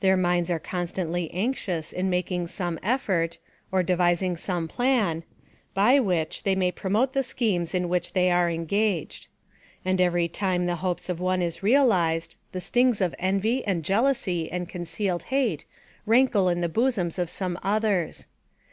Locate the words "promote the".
6.72-7.22